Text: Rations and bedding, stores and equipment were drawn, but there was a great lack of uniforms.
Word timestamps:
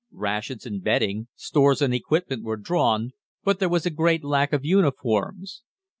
Rations 0.11 0.65
and 0.65 0.83
bedding, 0.83 1.27
stores 1.35 1.79
and 1.79 1.93
equipment 1.93 2.43
were 2.43 2.57
drawn, 2.57 3.11
but 3.43 3.59
there 3.59 3.69
was 3.69 3.85
a 3.85 3.91
great 3.91 4.23
lack 4.23 4.51
of 4.51 4.65
uniforms. 4.65 5.61